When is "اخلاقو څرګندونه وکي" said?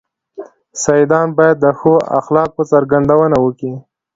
2.19-3.71